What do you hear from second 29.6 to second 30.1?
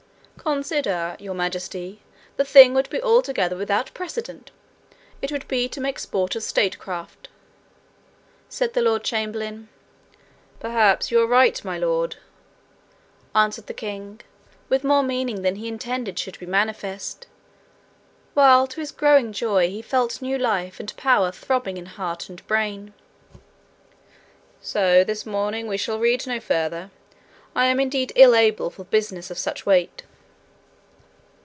weight.'